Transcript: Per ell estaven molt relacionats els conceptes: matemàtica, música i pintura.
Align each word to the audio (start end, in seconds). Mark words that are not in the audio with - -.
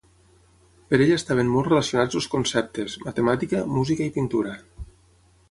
Per 0.93 0.95
ell 1.05 1.11
estaven 1.15 1.51
molt 1.55 1.69
relacionats 1.71 2.19
els 2.21 2.29
conceptes: 2.37 2.97
matemàtica, 3.05 3.61
música 3.77 4.09
i 4.09 4.13
pintura. 4.19 4.57